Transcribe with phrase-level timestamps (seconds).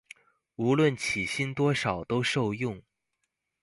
[0.55, 2.81] 無論起薪多少都受用